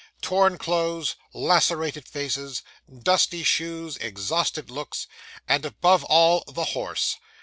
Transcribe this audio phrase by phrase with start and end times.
[0.23, 5.05] Torn clothes, lacerated faces, dusty shoes, exhausted looks,
[5.47, 7.17] and, above all, the horse.